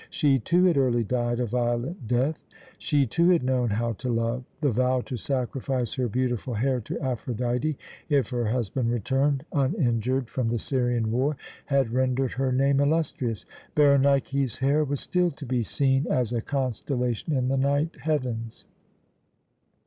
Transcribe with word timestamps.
She, 0.09 0.39
too, 0.39 0.63
had 0.65 0.77
early 0.79 1.03
died 1.03 1.39
a 1.39 1.45
violent 1.45 2.07
death; 2.07 2.43
she, 2.79 3.05
too, 3.05 3.29
had 3.29 3.43
known 3.43 3.69
how 3.69 3.93
to 3.93 4.09
love. 4.11 4.43
The 4.61 4.71
vow 4.71 5.01
to 5.01 5.15
sacrifice 5.15 5.93
her 5.93 6.07
beautiful 6.07 6.55
hair 6.55 6.81
to 6.81 6.99
Aphrodite 6.99 7.77
if 8.09 8.29
her 8.29 8.45
husband 8.47 8.89
returned 8.89 9.45
uninjured 9.53 10.27
from 10.27 10.49
the 10.49 10.57
Syrian 10.57 11.11
war 11.11 11.37
had 11.67 11.91
rendered 11.93 12.31
her 12.31 12.51
name 12.51 12.79
illustrious. 12.79 13.45
"Berenike's 13.75 14.57
Hair" 14.57 14.85
was 14.85 15.01
still 15.01 15.29
to 15.29 15.45
be 15.45 15.61
seen 15.61 16.07
as 16.09 16.33
a 16.33 16.41
constellation 16.41 17.33
in 17.33 17.47
the 17.47 17.57
night 17.57 17.97
heavens. 18.01 18.65